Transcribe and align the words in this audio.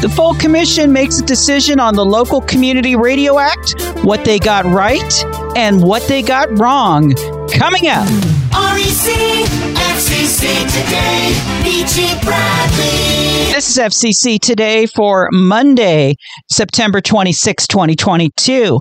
The 0.00 0.08
full 0.08 0.34
commission 0.34 0.92
makes 0.92 1.18
a 1.18 1.24
decision 1.24 1.80
on 1.80 1.96
the 1.96 2.04
Local 2.04 2.40
Community 2.40 2.94
Radio 2.94 3.40
Act, 3.40 3.74
what 4.04 4.24
they 4.24 4.38
got 4.38 4.64
right, 4.64 5.24
and 5.56 5.82
what 5.82 6.06
they 6.06 6.22
got 6.22 6.56
wrong. 6.56 7.14
Coming 7.48 7.88
up. 7.88 8.06
REC, 8.54 9.44
FCC 9.74 10.46
Today, 10.70 11.32
BG 11.64 12.22
Bradley. 12.22 13.52
This 13.52 13.68
is 13.70 13.78
FCC 13.78 14.38
Today 14.38 14.86
for 14.86 15.28
Monday, 15.32 16.14
September 16.48 17.00
26, 17.00 17.66
2022. 17.66 18.78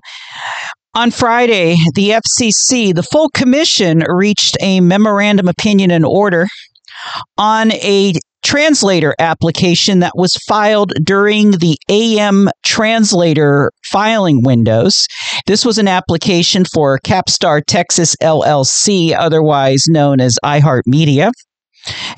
On 0.94 1.10
Friday, 1.10 1.78
the 1.96 2.12
FCC, 2.12 2.94
the 2.94 3.02
full 3.02 3.30
commission, 3.30 4.04
reached 4.08 4.56
a 4.62 4.82
memorandum 4.82 5.48
opinion 5.48 5.90
and 5.90 6.06
order 6.06 6.46
on 7.40 7.72
a 7.72 8.14
translator 8.58 9.14
application 9.20 10.00
that 10.00 10.14
was 10.16 10.36
filed 10.48 10.92
during 11.04 11.52
the 11.52 11.78
AM 11.90 12.50
translator 12.66 13.72
filing 13.86 14.42
windows. 14.44 15.06
This 15.46 15.64
was 15.64 15.78
an 15.78 15.88
application 15.88 16.66
for 16.66 16.98
Capstar 16.98 17.62
Texas 17.64 18.16
LLC, 18.16 19.16
otherwise 19.16 19.84
known 19.88 20.20
as 20.20 20.40
iHeartMedia. 20.44 21.30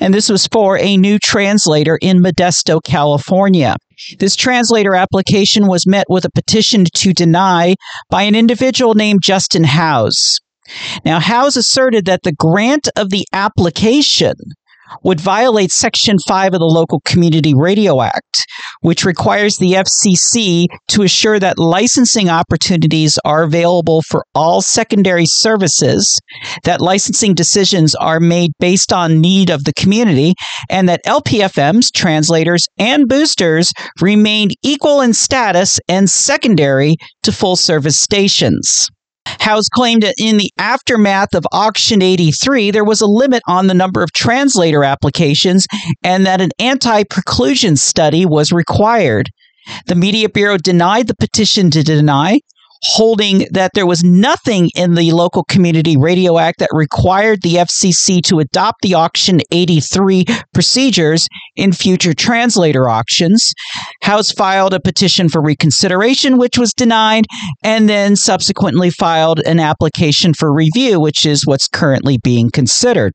And 0.00 0.14
this 0.14 0.30
was 0.30 0.46
for 0.46 0.78
a 0.78 0.96
new 0.96 1.18
translator 1.18 1.98
in 2.00 2.22
Modesto, 2.22 2.82
California. 2.82 3.76
This 4.18 4.34
translator 4.34 4.94
application 4.94 5.66
was 5.66 5.86
met 5.86 6.06
with 6.08 6.24
a 6.24 6.30
petition 6.30 6.86
to 6.94 7.12
deny 7.12 7.74
by 8.08 8.22
an 8.22 8.34
individual 8.34 8.94
named 8.94 9.20
Justin 9.22 9.64
Howes. 9.64 10.38
Now, 11.04 11.20
Howes 11.20 11.58
asserted 11.58 12.06
that 12.06 12.22
the 12.22 12.32
grant 12.32 12.88
of 12.96 13.10
the 13.10 13.26
application 13.34 14.36
would 15.02 15.20
violate 15.20 15.70
Section 15.70 16.16
5 16.26 16.54
of 16.54 16.60
the 16.60 16.66
Local 16.66 17.00
Community 17.04 17.54
Radio 17.54 18.02
Act, 18.02 18.46
which 18.80 19.04
requires 19.04 19.56
the 19.58 19.72
FCC 19.72 20.66
to 20.88 21.02
assure 21.02 21.38
that 21.38 21.58
licensing 21.58 22.28
opportunities 22.28 23.18
are 23.24 23.42
available 23.42 24.02
for 24.02 24.24
all 24.34 24.62
secondary 24.62 25.26
services, 25.26 26.18
that 26.64 26.80
licensing 26.80 27.34
decisions 27.34 27.94
are 27.94 28.20
made 28.20 28.52
based 28.58 28.92
on 28.92 29.20
need 29.20 29.50
of 29.50 29.64
the 29.64 29.72
community, 29.74 30.34
and 30.68 30.88
that 30.88 31.04
LPFMs, 31.04 31.86
translators, 31.94 32.66
and 32.78 33.08
boosters 33.08 33.72
remain 34.00 34.50
equal 34.62 35.00
in 35.00 35.12
status 35.12 35.78
and 35.88 36.08
secondary 36.08 36.96
to 37.22 37.32
full 37.32 37.56
service 37.56 38.00
stations. 38.00 38.88
Howes 39.24 39.68
claimed 39.68 40.02
that 40.02 40.14
in 40.18 40.36
the 40.36 40.50
aftermath 40.58 41.34
of 41.34 41.46
Auction 41.52 42.02
83, 42.02 42.70
there 42.70 42.84
was 42.84 43.00
a 43.00 43.06
limit 43.06 43.42
on 43.46 43.66
the 43.66 43.74
number 43.74 44.02
of 44.02 44.12
translator 44.12 44.84
applications 44.84 45.66
and 46.02 46.26
that 46.26 46.40
an 46.40 46.50
anti 46.58 47.04
preclusion 47.04 47.78
study 47.78 48.26
was 48.26 48.52
required. 48.52 49.30
The 49.86 49.94
Media 49.94 50.28
Bureau 50.28 50.56
denied 50.56 51.06
the 51.06 51.16
petition 51.16 51.70
to 51.70 51.82
deny, 51.82 52.40
holding 52.82 53.46
that 53.50 53.72
there 53.74 53.86
was 53.86 54.02
nothing 54.02 54.70
in 54.74 54.94
the 54.94 55.12
Local 55.12 55.44
Community 55.44 55.96
Radio 55.96 56.38
Act 56.38 56.58
that 56.60 56.70
required 56.72 57.42
the 57.42 57.54
FCC 57.54 58.22
to 58.22 58.38
adopt 58.38 58.82
the 58.82 58.94
Auction 58.94 59.40
83 59.50 60.24
procedures 60.54 61.26
in 61.56 61.72
future 61.72 62.14
translator 62.14 62.88
auctions. 62.88 63.52
Howes 64.02 64.30
filed 64.32 64.74
a 64.74 64.80
petition 64.80 65.28
for 65.28 65.42
reconsideration, 65.42 66.38
which 66.38 66.58
was 66.58 66.72
denied, 66.72 67.26
and 67.62 67.88
then 67.88 68.16
subsequently 68.16 68.90
filed 68.90 69.40
an 69.40 69.60
application 69.60 70.34
for 70.34 70.52
review, 70.52 71.00
which 71.00 71.26
is 71.26 71.46
what's 71.46 71.68
currently 71.68 72.18
being 72.22 72.50
considered. 72.50 73.12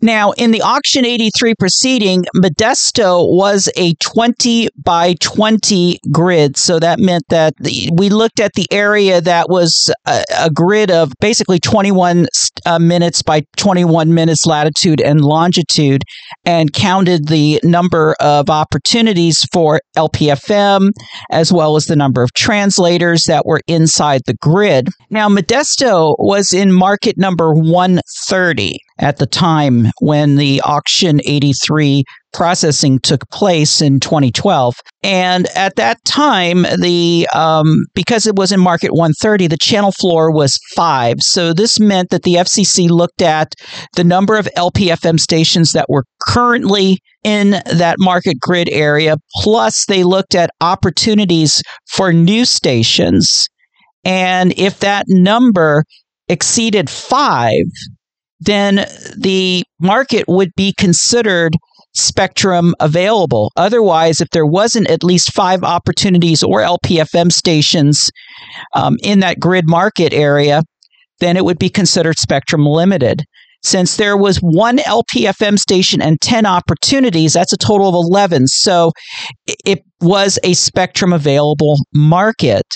Now, 0.00 0.32
in 0.32 0.50
the 0.50 0.60
Auction 0.60 1.04
83 1.04 1.54
proceeding, 1.54 2.24
Modesto 2.36 3.26
was 3.26 3.70
a 3.76 3.94
20 3.94 4.68
by 4.84 5.14
20 5.20 5.98
grid. 6.10 6.56
So 6.56 6.78
that 6.78 6.98
meant 6.98 7.24
that 7.30 7.54
the, 7.58 7.88
we 7.92 8.10
looked 8.10 8.40
at 8.40 8.52
the 8.54 8.66
area 8.70 9.20
that 9.20 9.48
was 9.48 9.92
a, 10.06 10.24
a 10.40 10.50
grid 10.50 10.90
of 10.90 11.12
basically 11.20 11.58
21 11.58 12.26
uh, 12.66 12.78
minutes 12.78 13.22
by 13.22 13.42
21 13.56 14.12
minutes 14.12 14.44
latitude 14.46 15.00
and 15.00 15.22
longitude 15.22 16.02
and 16.44 16.72
counted 16.72 17.28
the 17.28 17.60
number 17.62 18.14
of 18.20 18.50
opportunities 18.50 19.46
for 19.52 19.80
LPFM 19.96 20.90
as 21.30 21.52
well 21.52 21.76
as 21.76 21.86
the 21.86 21.96
number 21.96 22.22
of 22.22 22.32
translators 22.34 23.24
that 23.26 23.46
were 23.46 23.60
inside 23.66 24.20
the 24.26 24.34
grid. 24.34 24.88
Now, 25.08 25.28
Modesto 25.28 26.14
was 26.18 26.52
in 26.52 26.72
market 26.72 27.16
number 27.16 27.52
130 27.52 28.78
at 28.98 29.16
the 29.16 29.26
time 29.26 29.90
when 30.00 30.36
the 30.36 30.60
auction 30.60 31.20
83 31.24 32.04
processing 32.32 32.98
took 32.98 33.28
place 33.30 33.80
in 33.80 34.00
2012 34.00 34.74
and 35.02 35.46
at 35.54 35.76
that 35.76 36.04
time 36.04 36.62
the 36.80 37.28
um, 37.34 37.84
because 37.94 38.26
it 38.26 38.34
was 38.36 38.50
in 38.52 38.60
market 38.60 38.92
130 38.92 39.46
the 39.46 39.56
channel 39.56 39.92
floor 39.92 40.30
was 40.30 40.58
five. 40.74 41.22
So 41.22 41.52
this 41.52 41.78
meant 41.78 42.10
that 42.10 42.22
the 42.22 42.34
fcc 42.34 42.88
looked 42.90 43.22
at 43.22 43.54
the 43.94 44.04
number 44.04 44.36
of 44.36 44.48
lpfm 44.56 45.18
stations 45.18 45.72
that 45.72 45.86
were 45.88 46.04
currently 46.26 46.98
in 47.22 47.50
that 47.50 47.96
market 47.98 48.38
grid 48.40 48.68
area 48.70 49.16
plus 49.36 49.86
they 49.86 50.04
looked 50.04 50.34
at 50.34 50.50
opportunities 50.60 51.62
for 51.88 52.12
new 52.12 52.44
stations. 52.44 53.48
And 54.04 54.52
if 54.58 54.80
that 54.80 55.06
number 55.08 55.84
exceeded 56.28 56.90
five 56.90 57.64
then 58.40 58.86
the 59.16 59.64
market 59.80 60.24
would 60.28 60.50
be 60.56 60.74
considered 60.76 61.54
spectrum 61.94 62.74
available. 62.80 63.52
Otherwise, 63.56 64.20
if 64.20 64.28
there 64.30 64.46
wasn't 64.46 64.90
at 64.90 65.04
least 65.04 65.32
five 65.32 65.62
opportunities 65.62 66.42
or 66.42 66.60
LPFM 66.60 67.30
stations 67.30 68.10
um, 68.74 68.96
in 69.02 69.20
that 69.20 69.38
grid 69.38 69.68
market 69.68 70.12
area, 70.12 70.62
then 71.20 71.36
it 71.36 71.44
would 71.44 71.58
be 71.58 71.70
considered 71.70 72.18
spectrum 72.18 72.66
limited. 72.66 73.24
Since 73.64 73.96
there 73.96 74.16
was 74.16 74.36
one 74.38 74.78
LPFM 74.78 75.58
station 75.58 76.02
and 76.02 76.20
10 76.20 76.44
opportunities, 76.44 77.32
that's 77.32 77.52
a 77.52 77.56
total 77.56 77.88
of 77.88 77.94
11. 77.94 78.46
So 78.48 78.92
it 79.46 79.82
was 80.00 80.38
a 80.44 80.52
spectrum 80.52 81.12
available 81.12 81.78
market. 81.94 82.66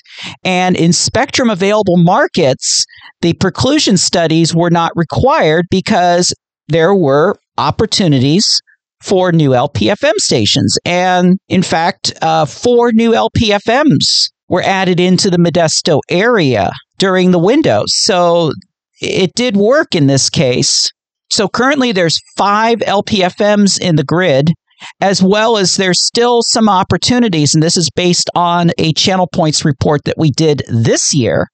And 0.45 0.77
in 0.77 0.93
spectrum 0.93 1.51
available 1.51 1.99
markets, 1.99 2.87
the 3.21 3.35
preclusion 3.35 3.99
studies 3.99 4.55
were 4.55 4.71
not 4.71 4.93
required 4.97 5.67
because 5.71 6.35
there 6.69 6.95
were 6.95 7.37
opportunities 7.59 8.61
for 9.03 9.31
new 9.31 9.51
LPFM 9.51 10.15
stations. 10.17 10.79
And 10.85 11.39
in 11.49 11.63
fact, 11.63 12.13
uh, 12.23 12.47
four 12.47 12.93
new 12.93 13.13
LPFMs 13.13 14.31
were 14.49 14.63
added 14.63 14.99
into 14.99 15.31
the 15.31 15.37
Modesto 15.37 16.01
area 16.09 16.71
during 16.99 17.31
the 17.31 17.39
window. 17.39 17.85
So 17.87 18.53
it 19.01 19.33
did 19.35 19.57
work 19.57 19.95
in 19.95 20.07
this 20.07 20.31
case. 20.31 20.93
So 21.31 21.49
currently 21.49 21.93
there's 21.93 22.21
five 22.37 22.79
LPFMs 22.79 23.81
in 23.81 23.97
the 23.97 24.05
grid, 24.05 24.53
as 25.01 25.23
well 25.23 25.59
as 25.59 25.77
there's 25.77 26.05
still 26.05 26.43
some 26.43 26.69
opportunities. 26.69 27.55
And 27.55 27.63
this 27.63 27.77
is 27.77 27.91
based 27.95 28.31
on 28.35 28.71
a 28.79 28.93
channel 28.95 29.29
points 29.33 29.65
report 29.65 30.03
that 30.05 30.19
we 30.19 30.31
did 30.31 30.63
this 30.69 31.15
year. 31.15 31.49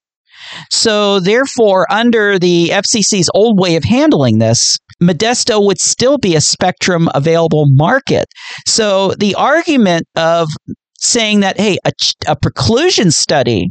So 0.71 1.21
therefore, 1.21 1.91
under 1.91 2.38
the 2.38 2.69
FCC's 2.69 3.31
old 3.34 3.59
way 3.59 3.76
of 3.76 3.84
handling 3.84 4.38
this, 4.38 4.78
Modesto 5.03 5.65
would 5.65 5.81
still 5.81 6.19
be 6.19 6.37
a 6.37 6.41
spectrum 6.41 7.09
available 7.15 7.66
market. 7.69 8.26
So 8.66 9.12
the 9.12 9.34
argument 9.34 10.06
of 10.16 10.49
saying 10.99 11.41
that, 11.41 11.59
hey, 11.59 11.78
a, 11.84 11.93
a 12.28 12.37
preclusion 12.37 13.12
study 13.12 13.71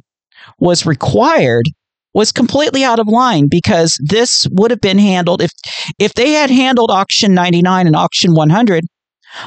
was 0.59 0.85
required 0.85 1.65
was 2.13 2.31
completely 2.31 2.83
out 2.83 2.99
of 2.99 3.07
line 3.07 3.47
because 3.49 3.97
this 4.03 4.47
would 4.51 4.71
have 4.71 4.81
been 4.81 4.99
handled 4.99 5.41
if 5.41 5.51
if 5.99 6.13
they 6.13 6.31
had 6.31 6.49
handled 6.49 6.91
auction 6.91 7.33
99 7.33 7.87
and 7.87 7.95
auction 7.95 8.33
100 8.33 8.83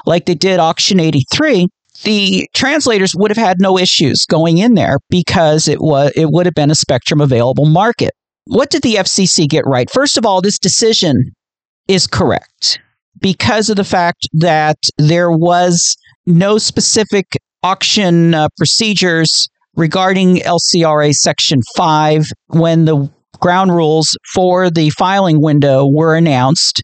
like 0.05 0.27
they 0.27 0.35
did 0.35 0.59
auction 0.59 0.99
83 1.01 1.69
the 2.03 2.49
translators 2.55 3.15
would 3.17 3.31
have 3.31 3.45
had 3.45 3.61
no 3.61 3.79
issues 3.79 4.25
going 4.27 4.59
in 4.59 4.75
there 4.75 4.99
because 5.11 5.69
it 5.69 5.81
was 5.81 6.13
it 6.17 6.31
would 6.31 6.47
have 6.47 6.55
been 6.55 6.71
a 6.71 6.75
spectrum 6.75 7.21
available 7.21 7.67
market. 7.67 8.13
What 8.45 8.71
did 8.71 8.83
the 8.83 8.95
FCC 8.97 9.49
get 9.49 9.67
right? 9.67 9.91
First 9.91 10.17
of 10.17 10.27
all 10.27 10.41
this 10.41 10.59
decision 10.59 11.33
is 11.89 12.07
correct 12.07 12.81
because 13.21 13.71
of 13.71 13.77
the 13.77 13.85
fact 13.85 14.29
that 14.35 14.77
there 14.99 15.31
was 15.31 15.97
no 16.27 16.59
specific 16.59 17.27
auction 17.63 18.35
uh, 18.35 18.49
procedures 18.57 19.49
regarding 19.77 20.37
LCRA 20.37 21.13
Section 21.13 21.61
5 21.77 22.27
when 22.49 22.85
the 22.85 23.11
ground 23.41 23.75
rules 23.75 24.17
for 24.35 24.71
the 24.71 24.91
filing 24.91 25.41
window 25.41 25.87
were 25.87 26.17
announced. 26.17 26.83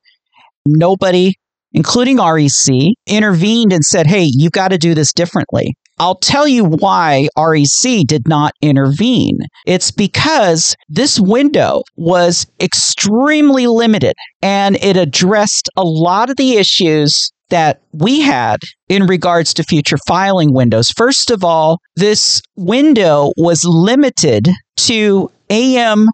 Nobody, 0.66 1.34
including 1.72 2.18
REC, 2.18 2.92
intervened 3.06 3.72
and 3.72 3.84
said, 3.84 4.06
hey, 4.06 4.28
you've 4.30 4.52
got 4.52 4.68
to 4.68 4.78
do 4.78 4.94
this 4.94 5.12
differently. 5.12 5.74
I'll 5.98 6.16
tell 6.16 6.48
you 6.48 6.64
why 6.64 7.28
REC 7.38 8.06
did 8.06 8.26
not 8.26 8.52
intervene. 8.60 9.38
It's 9.66 9.90
because 9.90 10.74
this 10.88 11.20
window 11.20 11.82
was 11.96 12.46
extremely 12.60 13.66
limited 13.66 14.14
and 14.42 14.76
it 14.76 14.96
addressed 14.96 15.68
a 15.76 15.84
lot 15.84 16.30
of 16.30 16.36
the 16.36 16.56
issues 16.56 17.30
that 17.52 17.82
we 17.92 18.22
had 18.22 18.58
in 18.88 19.06
regards 19.06 19.52
to 19.52 19.62
future 19.62 19.98
filing 20.08 20.54
windows. 20.54 20.90
First 20.90 21.30
of 21.30 21.44
all, 21.44 21.80
this 21.96 22.40
window 22.56 23.32
was 23.36 23.62
limited 23.64 24.48
to 24.78 25.30
AM 25.50 26.08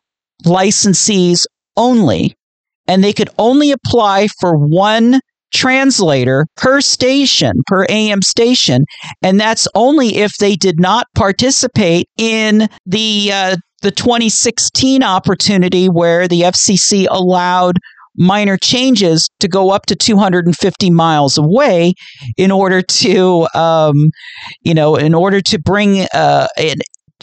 licensees 0.44 1.46
only, 1.76 2.34
and 2.88 3.04
they 3.04 3.12
could 3.12 3.30
only 3.38 3.70
apply 3.70 4.26
for 4.40 4.56
one 4.56 5.20
translator 5.54 6.44
per 6.56 6.80
station, 6.80 7.52
per 7.68 7.86
AM 7.88 8.20
station, 8.20 8.84
and 9.22 9.38
that's 9.38 9.68
only 9.76 10.16
if 10.16 10.36
they 10.38 10.56
did 10.56 10.80
not 10.80 11.06
participate 11.14 12.08
in 12.16 12.68
the 12.84 13.30
uh, 13.32 13.56
the 13.82 13.92
2016 13.92 15.04
opportunity 15.04 15.86
where 15.86 16.26
the 16.26 16.40
FCC 16.42 17.06
allowed 17.08 17.78
minor 18.18 18.56
changes 18.56 19.28
to 19.40 19.48
go 19.48 19.70
up 19.70 19.86
to 19.86 19.96
250 19.96 20.90
miles 20.90 21.38
away 21.38 21.94
in 22.36 22.50
order 22.50 22.82
to, 22.82 23.46
um, 23.54 24.10
you 24.62 24.74
know, 24.74 24.96
in 24.96 25.14
order 25.14 25.40
to 25.40 25.58
bring 25.58 26.06
uh, 26.12 26.48
an, 26.56 26.76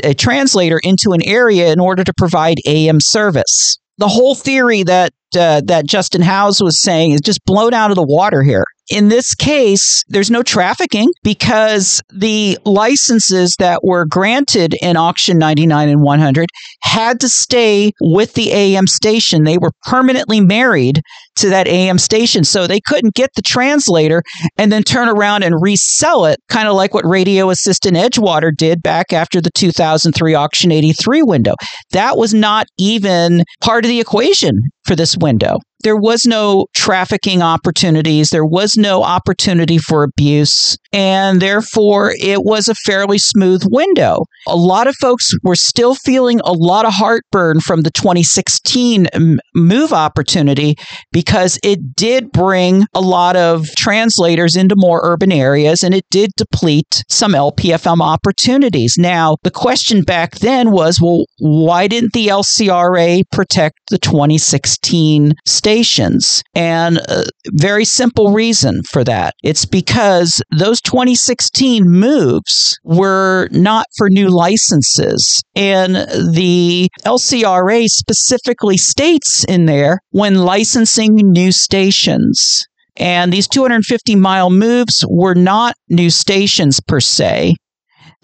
a 0.03 0.13
translator 0.13 0.79
into 0.83 1.11
an 1.11 1.21
area 1.23 1.71
in 1.71 1.79
order 1.79 2.03
to 2.03 2.13
provide 2.17 2.57
AM 2.65 2.99
service. 2.99 3.77
The 3.97 4.07
whole 4.07 4.35
theory 4.35 4.83
that 4.83 5.13
uh, 5.37 5.61
that 5.65 5.85
Justin 5.85 6.21
Howes 6.21 6.61
was 6.61 6.81
saying 6.81 7.11
is 7.11 7.21
just 7.21 7.43
blown 7.45 7.73
out 7.73 7.91
of 7.91 7.95
the 7.95 8.05
water 8.05 8.43
here. 8.43 8.65
In 8.89 9.09
this 9.09 9.33
case, 9.33 10.03
there's 10.07 10.29
no 10.29 10.43
trafficking 10.43 11.09
because 11.23 12.01
the 12.13 12.57
licenses 12.65 13.55
that 13.57 13.83
were 13.83 14.05
granted 14.05 14.75
in 14.79 14.95
auction 14.95 15.39
99 15.39 15.89
and 15.89 16.01
100 16.01 16.49
had 16.83 17.19
to 17.21 17.29
stay 17.29 17.91
with 17.99 18.33
the 18.35 18.51
AM 18.51 18.85
station. 18.85 19.43
They 19.43 19.57
were 19.57 19.71
permanently 19.87 20.39
married 20.39 21.01
to 21.37 21.49
that 21.49 21.67
AM 21.67 21.97
station. 21.97 22.43
So 22.43 22.67
they 22.67 22.79
couldn't 22.79 23.15
get 23.15 23.31
the 23.35 23.41
translator 23.41 24.21
and 24.57 24.71
then 24.71 24.83
turn 24.83 25.09
around 25.09 25.43
and 25.43 25.55
resell 25.59 26.25
it, 26.25 26.39
kind 26.49 26.67
of 26.67 26.75
like 26.75 26.93
what 26.93 27.05
Radio 27.05 27.49
Assist 27.49 27.85
and 27.85 27.97
Edgewater 27.97 28.55
did 28.55 28.83
back 28.83 29.11
after 29.11 29.41
the 29.41 29.51
2003 29.51 30.33
auction 30.35 30.71
83 30.71 31.23
window. 31.23 31.55
That 31.91 32.17
was 32.17 32.33
not 32.33 32.67
even 32.77 33.43
part 33.61 33.83
of 33.83 33.89
the 33.89 33.99
equation 33.99 34.59
for 34.85 34.95
this 34.95 35.17
window. 35.17 35.59
There 35.81 35.97
was 35.97 36.25
no 36.25 36.67
trafficking 36.73 37.41
opportunities. 37.41 38.29
There 38.29 38.45
was 38.45 38.75
no 38.75 39.03
opportunity 39.03 39.77
for 39.77 40.03
abuse. 40.03 40.77
And 40.95 41.41
therefore, 41.41 42.13
it 42.17 42.45
was 42.45 42.69
a 42.69 42.75
fairly 42.85 43.17
smooth 43.17 43.63
window. 43.65 44.23
A 44.47 44.55
lot 44.55 44.87
of 44.87 44.95
folks 44.95 45.29
were 45.43 45.57
still 45.57 45.93
feeling 45.93 46.39
a 46.45 46.53
lot 46.53 46.85
of 46.85 46.93
heartburn 46.93 47.59
from 47.59 47.81
the 47.81 47.91
2016 47.91 49.07
move 49.53 49.91
opportunity 49.91 50.75
because 51.11 51.59
it 51.63 51.97
did 51.97 52.31
bring 52.31 52.85
a 52.93 53.01
lot 53.01 53.35
of 53.35 53.67
translators 53.77 54.55
into 54.55 54.75
more 54.77 55.01
urban 55.03 55.33
areas 55.33 55.83
and 55.83 55.93
it 55.93 56.05
did 56.09 56.31
deplete 56.37 57.03
some 57.09 57.33
LPFM 57.33 57.99
opportunities. 58.01 58.95
Now, 58.97 59.35
the 59.43 59.51
question 59.51 60.01
back 60.01 60.35
then 60.35 60.71
was 60.71 60.99
well, 61.01 61.25
why 61.39 61.87
didn't 61.87 62.13
the 62.13 62.27
LCRA 62.27 63.23
protect 63.33 63.79
the 63.89 63.97
2016 63.97 65.33
stations? 65.45 66.41
And 66.53 66.99
a 66.99 67.25
very 67.51 67.83
simple 67.83 68.31
reason 68.31 68.81
for 68.89 69.03
that 69.03 69.33
it's 69.43 69.65
because 69.65 70.41
those 70.57 70.79
2016 70.85 71.83
moves 71.83 72.79
were 72.83 73.49
not 73.51 73.85
for 73.97 74.09
new 74.09 74.29
licenses. 74.29 75.43
And 75.55 75.95
the 75.95 76.89
LCRA 77.03 77.87
specifically 77.87 78.77
states 78.77 79.43
in 79.43 79.65
there 79.65 79.99
when 80.11 80.35
licensing 80.35 81.15
new 81.15 81.51
stations. 81.51 82.65
And 82.97 83.33
these 83.33 83.47
250 83.47 84.15
mile 84.15 84.49
moves 84.49 85.03
were 85.09 85.35
not 85.35 85.75
new 85.89 86.09
stations 86.09 86.79
per 86.79 87.01
se. 87.01 87.55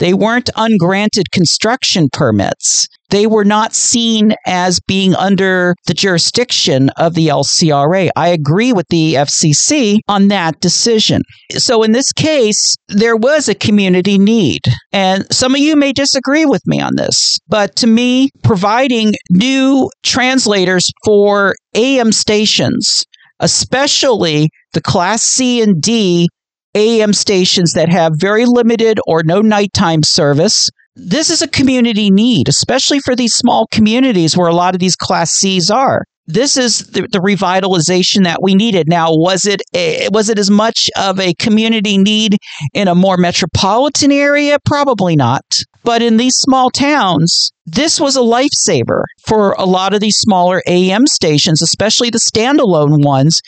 They 0.01 0.15
weren't 0.15 0.49
ungranted 0.55 1.29
construction 1.31 2.09
permits. 2.11 2.87
They 3.11 3.27
were 3.27 3.45
not 3.45 3.75
seen 3.75 4.33
as 4.47 4.79
being 4.87 5.13
under 5.13 5.75
the 5.85 5.93
jurisdiction 5.93 6.89
of 6.97 7.13
the 7.13 7.27
LCRA. 7.27 8.09
I 8.15 8.29
agree 8.29 8.73
with 8.73 8.87
the 8.89 9.13
FCC 9.13 9.99
on 10.07 10.29
that 10.29 10.59
decision. 10.59 11.21
So 11.51 11.83
in 11.83 11.91
this 11.91 12.11
case, 12.13 12.75
there 12.87 13.15
was 13.15 13.47
a 13.47 13.53
community 13.53 14.17
need. 14.17 14.61
And 14.91 15.31
some 15.31 15.53
of 15.53 15.61
you 15.61 15.75
may 15.75 15.93
disagree 15.93 16.47
with 16.47 16.65
me 16.65 16.81
on 16.81 16.95
this, 16.95 17.37
but 17.47 17.75
to 17.75 17.85
me, 17.85 18.29
providing 18.43 19.13
new 19.29 19.87
translators 20.01 20.89
for 21.05 21.53
AM 21.75 22.11
stations, 22.11 23.05
especially 23.39 24.49
the 24.73 24.81
Class 24.81 25.21
C 25.21 25.61
and 25.61 25.79
D 25.79 26.27
AM 26.75 27.13
stations 27.13 27.73
that 27.73 27.89
have 27.89 28.13
very 28.15 28.45
limited 28.45 28.99
or 29.05 29.23
no 29.23 29.41
nighttime 29.41 30.03
service. 30.03 30.69
This 30.95 31.29
is 31.29 31.41
a 31.41 31.47
community 31.47 32.11
need, 32.11 32.49
especially 32.49 32.99
for 32.99 33.15
these 33.15 33.33
small 33.33 33.67
communities 33.71 34.37
where 34.37 34.47
a 34.47 34.55
lot 34.55 34.75
of 34.75 34.79
these 34.79 34.95
Class 34.95 35.31
Cs 35.31 35.69
are. 35.69 36.05
This 36.27 36.55
is 36.55 36.87
the, 36.87 37.07
the 37.11 37.19
revitalization 37.19 38.23
that 38.23 38.41
we 38.41 38.55
needed. 38.55 38.87
Now, 38.87 39.09
was 39.11 39.45
it 39.45 39.61
a, 39.75 40.07
was 40.11 40.29
it 40.29 40.39
as 40.39 40.49
much 40.49 40.89
of 40.97 41.19
a 41.19 41.33
community 41.33 41.97
need 41.97 42.37
in 42.73 42.87
a 42.87 42.95
more 42.95 43.17
metropolitan 43.17 44.11
area? 44.11 44.57
Probably 44.63 45.15
not. 45.15 45.43
But 45.83 46.01
in 46.01 46.17
these 46.17 46.35
small 46.35 46.69
towns, 46.69 47.51
this 47.65 47.99
was 47.99 48.15
a 48.15 48.21
lifesaver 48.21 49.03
for 49.25 49.53
a 49.53 49.65
lot 49.65 49.93
of 49.93 49.99
these 49.99 50.17
smaller 50.17 50.61
AM 50.67 51.07
stations, 51.07 51.61
especially 51.61 52.11
the 52.11 52.19
standalone 52.19 53.03
ones, 53.03 53.41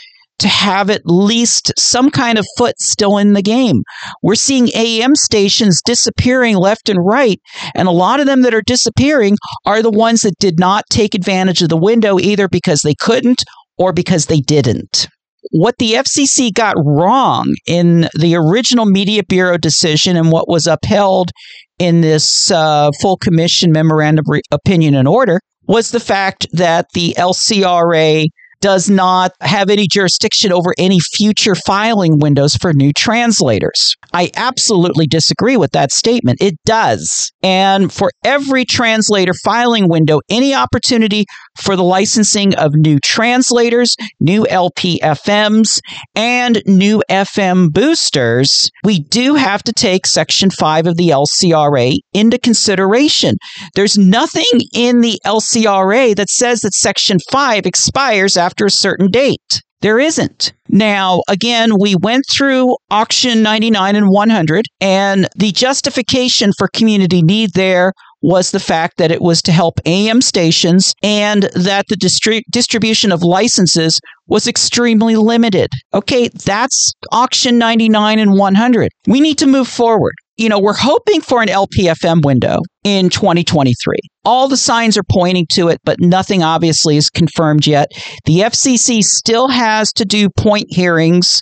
to 0.43 0.49
have 0.49 0.89
at 0.89 1.05
least 1.05 1.71
some 1.77 2.11
kind 2.11 2.37
of 2.37 2.45
foot 2.57 2.75
still 2.77 3.17
in 3.17 3.31
the 3.31 3.41
game. 3.41 3.81
We're 4.21 4.35
seeing 4.35 4.67
AM 4.75 5.15
stations 5.15 5.81
disappearing 5.85 6.57
left 6.57 6.89
and 6.89 6.99
right, 7.01 7.39
and 7.73 7.87
a 7.87 7.91
lot 7.91 8.19
of 8.19 8.25
them 8.25 8.41
that 8.41 8.53
are 8.53 8.61
disappearing 8.61 9.37
are 9.65 9.81
the 9.81 9.89
ones 9.89 10.21
that 10.21 10.37
did 10.39 10.59
not 10.59 10.83
take 10.89 11.15
advantage 11.15 11.61
of 11.61 11.69
the 11.69 11.77
window 11.77 12.19
either 12.19 12.49
because 12.49 12.81
they 12.81 12.93
couldn't 12.93 13.45
or 13.77 13.93
because 13.93 14.25
they 14.25 14.41
didn't. 14.41 15.07
What 15.51 15.77
the 15.77 15.93
FCC 15.93 16.53
got 16.53 16.75
wrong 16.77 17.53
in 17.65 18.09
the 18.19 18.35
original 18.35 18.85
Media 18.85 19.23
Bureau 19.23 19.57
decision 19.57 20.17
and 20.17 20.29
what 20.29 20.49
was 20.49 20.67
upheld 20.67 21.31
in 21.79 22.01
this 22.01 22.51
uh, 22.51 22.91
full 23.01 23.15
commission 23.15 23.71
memorandum 23.71 24.25
re- 24.27 24.41
opinion 24.51 24.93
and 24.93 25.07
order 25.07 25.39
was 25.67 25.91
the 25.91 26.01
fact 26.01 26.47
that 26.51 26.87
the 26.93 27.15
LCRA 27.17 28.25
does 28.63 28.89
not 28.89 29.33
have 29.41 29.69
any 29.69 29.87
jurisdiction 29.91 30.53
over 30.53 30.73
any 30.77 30.97
future 30.97 31.53
filing 31.53 32.17
windows 32.17 32.55
for 32.55 32.71
new 32.71 32.93
translators. 32.93 33.97
I 34.13 34.31
absolutely 34.37 35.05
disagree 35.05 35.57
with 35.57 35.71
that 35.71 35.91
statement. 35.91 36.41
It 36.41 36.55
does. 36.63 37.33
And 37.43 37.91
for 37.91 38.09
every 38.23 38.63
translator 38.63 39.33
filing 39.43 39.89
window, 39.89 40.21
any 40.29 40.55
opportunity 40.55 41.25
for 41.61 41.75
the 41.75 41.83
licensing 41.83 42.55
of 42.55 42.73
new 42.75 42.99
translators, 42.99 43.95
new 44.19 44.43
LPFMs, 44.45 45.79
and 46.15 46.61
new 46.65 47.01
FM 47.09 47.71
boosters, 47.71 48.69
we 48.83 48.99
do 48.99 49.35
have 49.35 49.63
to 49.63 49.73
take 49.73 50.05
Section 50.05 50.49
5 50.49 50.87
of 50.87 50.97
the 50.97 51.09
LCRA 51.09 51.95
into 52.13 52.37
consideration. 52.37 53.35
There's 53.75 53.97
nothing 53.97 54.61
in 54.73 55.01
the 55.01 55.19
LCRA 55.25 56.15
that 56.15 56.29
says 56.29 56.61
that 56.61 56.73
Section 56.73 57.17
5 57.31 57.65
expires 57.65 58.37
after 58.37 58.65
a 58.65 58.71
certain 58.71 59.09
date. 59.09 59.61
There 59.81 59.99
isn't. 59.99 60.53
Now, 60.73 61.21
again, 61.29 61.77
we 61.79 61.95
went 61.95 62.25
through 62.35 62.75
auction 62.89 63.43
99 63.43 63.95
and 63.95 64.09
100, 64.09 64.65
and 64.81 65.29
the 65.35 65.51
justification 65.51 66.51
for 66.57 66.67
community 66.67 67.21
need 67.21 67.51
there 67.53 67.93
was 68.23 68.49
the 68.49 68.59
fact 68.59 68.97
that 68.97 69.11
it 69.11 69.21
was 69.21 69.43
to 69.43 69.51
help 69.51 69.79
AM 69.85 70.19
stations 70.19 70.95
and 71.03 71.43
that 71.53 71.85
the 71.89 71.95
distri- 71.95 72.41
distribution 72.49 73.11
of 73.11 73.21
licenses 73.21 73.99
was 74.25 74.47
extremely 74.47 75.15
limited. 75.15 75.69
Okay, 75.93 76.29
that's 76.43 76.93
auction 77.11 77.59
99 77.59 78.17
and 78.17 78.33
100. 78.33 78.91
We 79.05 79.21
need 79.21 79.37
to 79.37 79.45
move 79.45 79.67
forward. 79.67 80.15
You 80.43 80.49
know, 80.49 80.59
we're 80.59 80.73
hoping 80.73 81.21
for 81.21 81.41
an 81.41 81.47
LPFM 81.47 82.25
window 82.25 82.57
in 82.83 83.09
2023. 83.09 83.95
All 84.25 84.49
the 84.49 84.57
signs 84.57 84.97
are 84.97 85.03
pointing 85.09 85.47
to 85.53 85.69
it, 85.69 85.79
but 85.85 86.01
nothing 86.01 86.43
obviously 86.43 86.97
is 86.97 87.09
confirmed 87.09 87.65
yet. 87.65 87.87
The 88.25 88.39
FCC 88.39 89.03
still 89.03 89.47
has 89.47 89.93
to 89.93 90.03
do 90.03 90.27
point 90.29 90.65
hearings 90.67 91.41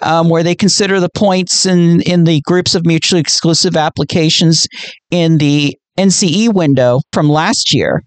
um, 0.00 0.28
where 0.28 0.44
they 0.44 0.54
consider 0.54 1.00
the 1.00 1.08
points 1.08 1.66
in, 1.66 2.02
in 2.02 2.22
the 2.22 2.40
groups 2.42 2.76
of 2.76 2.86
mutually 2.86 3.20
exclusive 3.20 3.76
applications 3.76 4.68
in 5.10 5.38
the 5.38 5.76
NCE 5.98 6.54
window 6.54 7.00
from 7.12 7.28
last 7.28 7.74
year. 7.74 8.04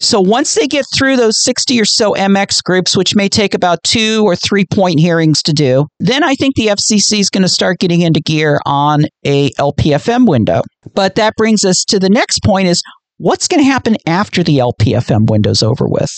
So 0.00 0.20
once 0.20 0.54
they 0.54 0.66
get 0.66 0.84
through 0.94 1.16
those 1.16 1.42
60 1.42 1.80
or 1.80 1.84
so 1.84 2.12
MX 2.12 2.62
groups, 2.64 2.96
which 2.96 3.14
may 3.14 3.28
take 3.28 3.54
about 3.54 3.82
two 3.82 4.24
or 4.24 4.36
three 4.36 4.64
point 4.64 5.00
hearings 5.00 5.42
to 5.42 5.52
do, 5.52 5.86
then 6.00 6.22
I 6.22 6.34
think 6.34 6.54
the 6.54 6.68
FCC 6.68 7.20
is 7.20 7.30
going 7.30 7.42
to 7.42 7.48
start 7.48 7.78
getting 7.78 8.00
into 8.02 8.20
gear 8.20 8.60
on 8.66 9.04
a 9.24 9.50
LPFM 9.52 10.28
window. 10.28 10.62
But 10.94 11.14
that 11.16 11.36
brings 11.36 11.64
us 11.64 11.84
to 11.88 11.98
the 11.98 12.10
next 12.10 12.42
point 12.44 12.68
is 12.68 12.82
what's 13.18 13.48
going 13.48 13.60
to 13.62 13.70
happen 13.70 13.96
after 14.06 14.42
the 14.42 14.58
LPFM 14.58 15.30
window's 15.30 15.62
over 15.62 15.86
with? 15.86 16.10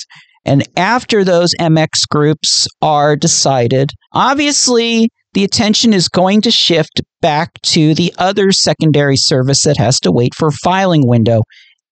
And 0.45 0.67
after 0.77 1.25
those 1.25 1.55
MX 1.59 2.09
groups 2.11 2.67
are 2.83 3.17
decided, 3.17 3.91
obviously 4.13 5.09
the 5.33 5.45
attention 5.45 5.93
is 5.93 6.09
going 6.09 6.43
to 6.43 6.51
shift 6.51 7.01
back 7.21 7.51
to 7.63 7.95
the 7.95 8.15
other 8.19 8.53
secondary 8.53 9.17
service 9.17 9.63
that 9.63 9.77
has 9.79 9.99
to 10.01 10.13
wait 10.13 10.35
for 10.35 10.51
filing 10.51 11.07
window, 11.07 11.43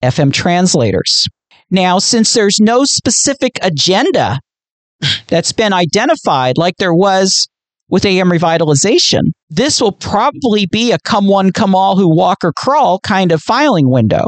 FM 0.01 0.31
translators. 0.31 1.25
Now, 1.73 1.97
since 1.97 2.33
there's 2.33 2.59
no 2.59 2.85
specific 2.85 3.57
agenda 3.63 4.39
that's 5.27 5.51
been 5.51 5.73
identified 5.73 6.55
like 6.55 6.75
there 6.77 6.93
was 6.93 7.47
with 7.89 8.05
AM 8.05 8.29
revitalization, 8.29 9.21
this 9.49 9.81
will 9.81 9.91
probably 9.91 10.67
be 10.71 10.91
a 10.91 10.99
come 11.03 11.27
one, 11.27 11.51
come 11.51 11.73
all 11.73 11.97
who 11.97 12.15
walk 12.15 12.37
or 12.43 12.53
crawl 12.53 12.99
kind 12.99 13.31
of 13.31 13.41
filing 13.41 13.89
window. 13.89 14.25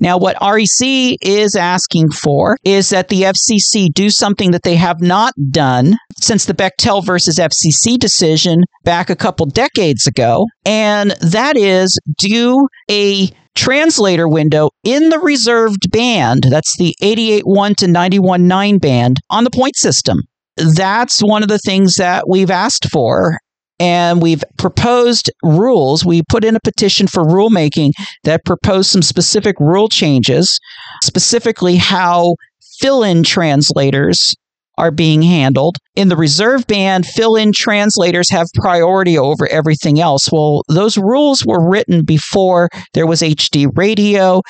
Now, 0.00 0.16
what 0.16 0.36
REC 0.40 1.18
is 1.20 1.54
asking 1.54 2.10
for 2.10 2.56
is 2.64 2.88
that 2.88 3.08
the 3.08 3.22
FCC 3.22 3.88
do 3.92 4.08
something 4.08 4.50
that 4.52 4.62
they 4.62 4.76
have 4.76 5.02
not 5.02 5.34
done 5.50 5.96
since 6.18 6.46
the 6.46 6.54
Bechtel 6.54 7.04
versus 7.04 7.38
FCC 7.38 7.98
decision 7.98 8.62
back 8.82 9.10
a 9.10 9.16
couple 9.16 9.44
decades 9.44 10.06
ago, 10.06 10.46
and 10.64 11.10
that 11.20 11.58
is 11.58 11.98
do 12.18 12.66
a 12.90 13.30
translator 13.56 14.28
window 14.28 14.70
in 14.84 15.08
the 15.08 15.18
reserved 15.18 15.90
band, 15.90 16.44
that's 16.44 16.76
the 16.78 16.94
88.1 17.02 17.76
to 17.76 17.86
91.9 17.86 18.80
band 18.80 19.20
on 19.30 19.44
the 19.44 19.50
point 19.50 19.76
system. 19.76 20.20
That's 20.56 21.20
one 21.20 21.42
of 21.42 21.48
the 21.48 21.58
things 21.58 21.96
that 21.96 22.28
we've 22.28 22.50
asked 22.50 22.88
for 22.90 23.38
and 23.78 24.22
we've 24.22 24.44
proposed 24.58 25.30
rules. 25.42 26.04
We 26.04 26.22
put 26.28 26.44
in 26.44 26.56
a 26.56 26.60
petition 26.60 27.06
for 27.06 27.24
rulemaking 27.24 27.92
that 28.24 28.44
proposed 28.44 28.90
some 28.90 29.02
specific 29.02 29.58
rule 29.60 29.88
changes, 29.88 30.58
specifically 31.02 31.76
how 31.76 32.36
fill 32.78 33.02
in 33.02 33.22
translators 33.22 34.34
are 34.78 34.90
being 34.90 35.22
handled. 35.22 35.76
In 35.94 36.08
the 36.08 36.16
reserve 36.16 36.66
band, 36.66 37.06
fill 37.06 37.36
in 37.36 37.52
translators 37.52 38.30
have 38.30 38.46
priority 38.54 39.16
over 39.16 39.48
everything 39.48 40.00
else. 40.00 40.28
Well, 40.30 40.62
those 40.68 40.98
rules 40.98 41.44
were 41.46 41.66
written 41.66 42.04
before 42.04 42.68
there 42.92 43.06
was 43.06 43.22
HD 43.22 43.66
radio, 43.74 44.42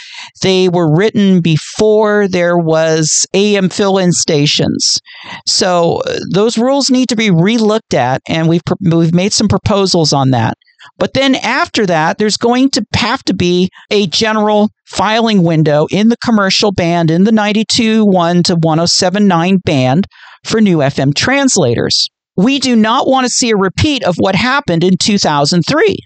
they 0.43 0.69
were 0.69 0.93
written 0.93 1.41
before 1.41 2.27
there 2.29 2.59
was 2.59 3.27
AM 3.35 3.69
fill 3.69 3.99
in 3.99 4.13
stations. 4.13 5.01
So 5.47 6.01
uh, 6.07 6.19
those 6.33 6.59
rules 6.59 6.91
need 6.91 7.09
to 7.11 7.17
be 7.17 7.29
relooked 7.29 7.95
at, 7.95 8.23
and 8.29 8.49
we've, 8.49 8.63
we've 8.81 9.15
made 9.15 9.33
some 9.33 9.49
proposals 9.49 10.13
on 10.13 10.31
that. 10.31 10.55
But 10.99 11.15
then 11.15 11.35
after 11.37 11.87
that, 11.87 12.19
there's 12.19 12.37
going 12.37 12.71
to 12.71 12.85
have 12.95 13.23
to 13.25 13.35
be 13.35 13.71
a 13.91 14.07
general 14.07 14.71
filing 14.87 15.43
window 15.43 15.87
in 15.91 16.09
the 16.09 16.17
commercial 16.25 16.73
band 16.73 17.11
in 17.11 17.25
the 17.25 17.31
92.1 17.31 18.45
to 18.45 18.57
107.9 18.57 19.63
band 19.65 20.07
for 20.45 20.61
new 20.61 20.79
FM 20.79 21.15
translators. 21.15 22.09
We 22.37 22.59
do 22.59 22.77
not 22.77 23.07
want 23.07 23.25
to 23.25 23.31
see 23.31 23.51
a 23.51 23.57
repeat 23.57 24.05
of 24.05 24.15
what 24.19 24.35
happened 24.35 24.85
in 24.85 24.97
2003. 24.99 25.97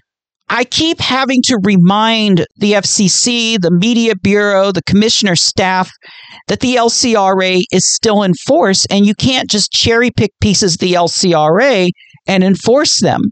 I 0.53 0.65
keep 0.65 0.99
having 0.99 1.41
to 1.45 1.57
remind 1.63 2.45
the 2.57 2.73
FCC, 2.73 3.57
the 3.57 3.71
Media 3.71 4.15
Bureau, 4.17 4.73
the 4.73 4.81
commissioner 4.83 5.37
staff 5.37 5.89
that 6.49 6.59
the 6.59 6.75
LCRA 6.75 7.63
is 7.71 7.93
still 7.93 8.21
in 8.23 8.33
force 8.33 8.85
and 8.89 9.05
you 9.05 9.15
can't 9.15 9.49
just 9.49 9.71
cherry 9.71 10.11
pick 10.11 10.31
pieces 10.41 10.73
of 10.73 10.79
the 10.79 10.93
LCRA 10.93 11.89
and 12.27 12.43
enforce 12.43 12.99
them. 12.99 13.31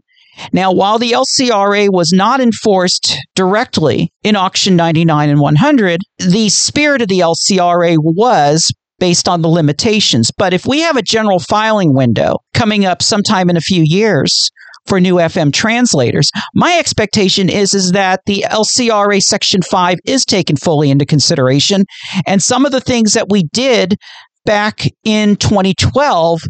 Now, 0.52 0.72
while 0.72 0.98
the 0.98 1.12
LCRA 1.12 1.88
was 1.90 2.12
not 2.12 2.40
enforced 2.40 3.16
directly 3.34 4.12
in 4.22 4.36
Auction 4.36 4.76
99 4.76 5.28
and 5.28 5.40
100, 5.40 6.00
the 6.18 6.48
spirit 6.48 7.02
of 7.02 7.08
the 7.08 7.20
LCRA 7.20 7.96
was 7.98 8.72
based 8.98 9.28
on 9.28 9.42
the 9.42 9.48
limitations. 9.48 10.30
But 10.36 10.52
if 10.52 10.66
we 10.66 10.80
have 10.80 10.96
a 10.96 11.02
general 11.02 11.38
filing 11.38 11.94
window 11.94 12.36
coming 12.54 12.84
up 12.84 13.02
sometime 13.02 13.50
in 13.50 13.56
a 13.56 13.62
few 13.62 13.82
years, 13.84 14.50
for 14.86 14.98
new 14.98 15.16
FM 15.16 15.52
translators. 15.52 16.30
My 16.54 16.76
expectation 16.78 17.48
is 17.48 17.74
is 17.74 17.92
that 17.92 18.20
the 18.26 18.44
LCRA 18.50 19.20
section 19.20 19.62
5 19.62 19.98
is 20.04 20.24
taken 20.24 20.56
fully 20.56 20.90
into 20.90 21.06
consideration 21.06 21.84
and 22.26 22.42
some 22.42 22.66
of 22.66 22.72
the 22.72 22.80
things 22.80 23.12
that 23.12 23.28
we 23.28 23.44
did 23.52 23.96
back 24.44 24.86
in 25.04 25.36
2012 25.36 26.40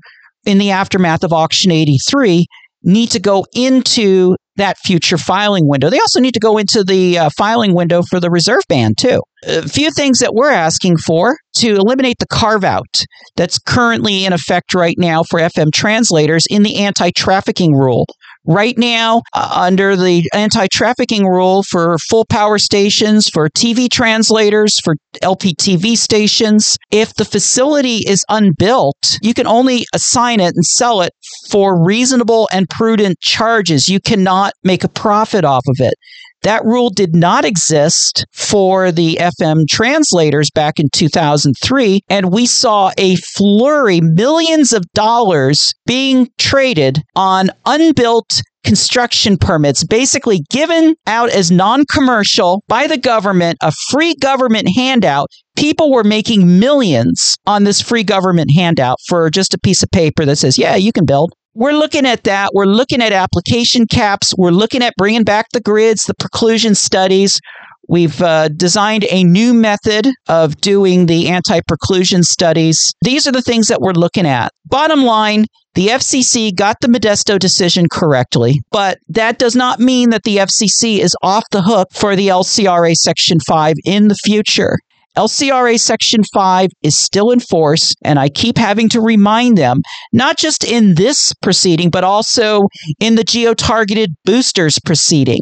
in 0.46 0.58
the 0.58 0.70
aftermath 0.70 1.22
of 1.22 1.32
auction 1.32 1.70
83 1.70 2.46
need 2.82 3.10
to 3.10 3.20
go 3.20 3.44
into 3.54 4.36
that 4.56 4.78
future 4.78 5.18
filing 5.18 5.66
window. 5.66 5.90
They 5.90 5.98
also 5.98 6.20
need 6.20 6.34
to 6.34 6.40
go 6.40 6.58
into 6.58 6.84
the 6.84 7.18
uh, 7.18 7.30
filing 7.36 7.74
window 7.74 8.02
for 8.02 8.20
the 8.20 8.30
reserve 8.30 8.62
band, 8.68 8.98
too. 8.98 9.22
A 9.46 9.66
few 9.66 9.90
things 9.90 10.18
that 10.18 10.34
we're 10.34 10.50
asking 10.50 10.98
for 10.98 11.36
to 11.56 11.76
eliminate 11.76 12.16
the 12.18 12.26
carve 12.26 12.62
out 12.62 13.04
that's 13.36 13.58
currently 13.58 14.24
in 14.24 14.32
effect 14.32 14.74
right 14.74 14.96
now 14.98 15.22
for 15.22 15.40
FM 15.40 15.72
translators 15.72 16.44
in 16.50 16.62
the 16.62 16.76
anti 16.76 17.10
trafficking 17.10 17.74
rule. 17.74 18.06
Right 18.46 18.76
now, 18.78 19.20
uh, 19.34 19.50
under 19.54 19.96
the 19.96 20.28
anti 20.32 20.66
trafficking 20.72 21.26
rule 21.26 21.62
for 21.62 21.98
full 21.98 22.24
power 22.24 22.58
stations, 22.58 23.28
for 23.28 23.50
TV 23.50 23.90
translators, 23.90 24.80
for 24.80 24.96
LPTV 25.22 25.96
stations, 25.96 26.78
if 26.90 27.14
the 27.14 27.26
facility 27.26 27.98
is 28.06 28.24
unbuilt, 28.30 29.18
you 29.20 29.34
can 29.34 29.46
only 29.46 29.84
assign 29.94 30.40
it 30.40 30.54
and 30.54 30.64
sell 30.64 31.02
it 31.02 31.12
for 31.50 31.84
reasonable 31.84 32.48
and 32.50 32.68
prudent 32.68 33.20
charges. 33.20 33.88
You 33.88 34.00
cannot 34.00 34.54
make 34.64 34.84
a 34.84 34.88
profit 34.88 35.44
off 35.44 35.64
of 35.68 35.76
it. 35.78 35.94
That 36.42 36.64
rule 36.64 36.90
did 36.90 37.14
not 37.14 37.44
exist 37.44 38.24
for 38.32 38.90
the 38.90 39.18
FM 39.20 39.66
translators 39.68 40.50
back 40.50 40.78
in 40.78 40.88
2003. 40.92 42.00
And 42.08 42.32
we 42.32 42.46
saw 42.46 42.92
a 42.96 43.16
flurry, 43.16 44.00
millions 44.00 44.72
of 44.72 44.84
dollars 44.94 45.72
being 45.86 46.28
traded 46.38 46.98
on 47.14 47.50
unbuilt 47.66 48.42
construction 48.64 49.36
permits, 49.36 49.84
basically 49.84 50.40
given 50.50 50.94
out 51.06 51.30
as 51.30 51.50
non 51.50 51.84
commercial 51.92 52.62
by 52.68 52.86
the 52.86 52.98
government, 52.98 53.58
a 53.62 53.72
free 53.88 54.14
government 54.14 54.68
handout. 54.74 55.28
People 55.56 55.92
were 55.92 56.04
making 56.04 56.58
millions 56.58 57.36
on 57.46 57.64
this 57.64 57.80
free 57.80 58.04
government 58.04 58.50
handout 58.54 58.96
for 59.08 59.28
just 59.30 59.54
a 59.54 59.58
piece 59.58 59.82
of 59.82 59.90
paper 59.90 60.24
that 60.24 60.36
says, 60.36 60.56
yeah, 60.56 60.76
you 60.76 60.92
can 60.92 61.04
build 61.04 61.32
we're 61.54 61.72
looking 61.72 62.06
at 62.06 62.24
that. 62.24 62.50
We're 62.54 62.66
looking 62.66 63.02
at 63.02 63.12
application 63.12 63.86
caps. 63.86 64.32
We're 64.36 64.50
looking 64.50 64.82
at 64.82 64.94
bringing 64.96 65.24
back 65.24 65.46
the 65.52 65.60
grids, 65.60 66.04
the 66.04 66.14
preclusion 66.14 66.76
studies. 66.76 67.40
We've 67.88 68.22
uh, 68.22 68.48
designed 68.48 69.04
a 69.10 69.24
new 69.24 69.52
method 69.52 70.08
of 70.28 70.60
doing 70.60 71.06
the 71.06 71.28
anti 71.28 71.60
preclusion 71.68 72.22
studies. 72.22 72.94
These 73.02 73.26
are 73.26 73.32
the 73.32 73.42
things 73.42 73.66
that 73.66 73.80
we're 73.80 73.92
looking 73.92 74.26
at. 74.26 74.52
Bottom 74.66 75.02
line, 75.02 75.46
the 75.74 75.88
FCC 75.88 76.54
got 76.54 76.76
the 76.80 76.86
Modesto 76.86 77.36
decision 77.36 77.86
correctly, 77.90 78.60
but 78.70 78.98
that 79.08 79.38
does 79.38 79.56
not 79.56 79.80
mean 79.80 80.10
that 80.10 80.22
the 80.22 80.36
FCC 80.36 80.98
is 80.98 81.16
off 81.22 81.44
the 81.50 81.62
hook 81.62 81.88
for 81.92 82.14
the 82.14 82.28
LCRA 82.28 82.94
Section 82.94 83.38
5 83.40 83.74
in 83.84 84.06
the 84.06 84.16
future. 84.24 84.76
LCRA 85.20 85.78
Section 85.78 86.22
5 86.32 86.70
is 86.82 86.96
still 86.96 87.30
in 87.30 87.40
force, 87.40 87.94
and 88.02 88.18
I 88.18 88.30
keep 88.30 88.56
having 88.56 88.88
to 88.88 89.02
remind 89.02 89.58
them, 89.58 89.82
not 90.14 90.38
just 90.38 90.64
in 90.64 90.94
this 90.94 91.34
proceeding, 91.42 91.90
but 91.90 92.04
also 92.04 92.62
in 93.00 93.16
the 93.16 93.24
geo 93.24 93.52
targeted 93.52 94.14
boosters 94.24 94.78
proceeding. 94.82 95.40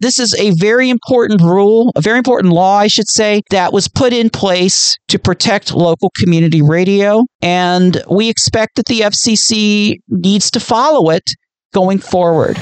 this 0.00 0.20
is 0.20 0.36
a 0.38 0.52
very 0.60 0.88
important 0.88 1.40
rule, 1.40 1.92
a 1.96 2.00
very 2.00 2.18
important 2.18 2.52
law, 2.52 2.78
I 2.78 2.86
should 2.86 3.08
say, 3.08 3.42
that 3.50 3.72
was 3.72 3.88
put 3.88 4.12
in 4.12 4.30
place 4.30 4.96
to 5.08 5.18
protect 5.18 5.74
local 5.74 6.12
community 6.20 6.62
radio. 6.62 7.24
And 7.42 8.00
we 8.08 8.28
expect 8.28 8.76
that 8.76 8.86
the 8.86 9.00
FCC 9.00 9.96
needs 10.08 10.48
to 10.52 10.60
follow 10.60 11.10
it 11.10 11.24
going 11.72 11.98
forward. 11.98 12.56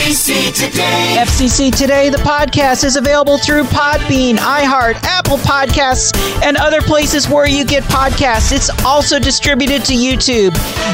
FCC 0.00 0.54
Today. 0.54 1.16
FCC 1.18 1.76
Today, 1.76 2.08
the 2.08 2.16
podcast, 2.16 2.84
is 2.84 2.96
available 2.96 3.36
through 3.36 3.64
Podbean, 3.64 4.36
iHeart, 4.36 4.94
Apple 5.02 5.36
Podcasts, 5.36 6.16
and 6.42 6.56
other 6.56 6.80
places 6.80 7.28
where 7.28 7.46
you 7.46 7.66
get 7.66 7.82
podcasts. 7.84 8.50
It's 8.50 8.70
also 8.82 9.18
distributed 9.18 9.84
to 9.84 9.92
YouTube. 9.92 10.52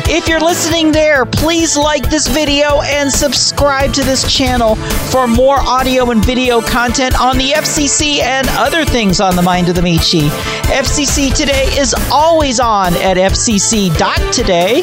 If 0.08 0.26
you're 0.26 0.40
listening 0.40 0.90
there, 0.90 1.25
please 1.25 1.76
like 1.76 2.10
this 2.10 2.26
video 2.26 2.80
and 2.82 3.10
subscribe 3.10 3.92
to 3.94 4.02
this 4.02 4.30
channel 4.30 4.75
for 4.75 5.28
more 5.28 5.60
audio 5.60 6.10
and 6.10 6.22
video 6.25 6.60
content 6.60 7.18
on 7.20 7.38
the 7.38 7.50
FCC 7.50 8.18
and 8.18 8.48
other 8.58 8.84
things 8.84 9.20
on 9.20 9.36
the 9.36 9.42
mind 9.42 9.68
of 9.68 9.76
the 9.76 9.82
Michi. 9.82 10.28
FCC 10.62 11.32
Today 11.32 11.66
is 11.78 11.94
always 12.10 12.58
on 12.58 12.92
at 12.96 13.16
fcc.today. 13.16 14.82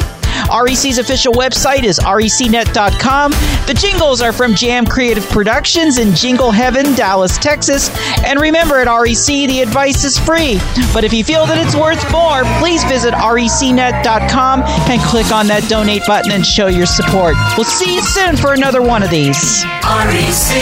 REC's 0.50 0.98
official 0.98 1.32
website 1.32 1.84
is 1.84 1.98
recnet.com. 1.98 3.32
The 3.66 3.74
jingles 3.74 4.22
are 4.22 4.32
from 4.32 4.54
Jam 4.54 4.86
Creative 4.86 5.24
Productions 5.28 5.98
in 5.98 6.14
Jingle 6.14 6.50
Heaven, 6.50 6.94
Dallas, 6.94 7.38
Texas. 7.38 7.90
And 8.24 8.40
remember, 8.40 8.80
at 8.80 8.88
REC, 8.88 9.26
the 9.48 9.60
advice 9.60 10.04
is 10.04 10.18
free. 10.18 10.58
But 10.92 11.04
if 11.04 11.12
you 11.12 11.24
feel 11.24 11.46
that 11.46 11.58
it's 11.58 11.76
worth 11.76 12.02
more, 12.10 12.42
please 12.58 12.84
visit 12.84 13.14
recnet.com 13.14 14.62
and 14.62 15.00
click 15.02 15.30
on 15.32 15.46
that 15.48 15.66
donate 15.68 16.02
button 16.06 16.32
and 16.32 16.44
show 16.44 16.66
your 16.66 16.86
support. 16.86 17.34
We'll 17.56 17.64
see 17.64 17.94
you 17.94 18.02
soon 18.02 18.36
for 18.36 18.52
another 18.52 18.82
one 18.82 19.02
of 19.02 19.10
these. 19.10 19.64
REC. 19.84 20.54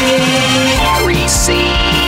REC. 1.07 2.02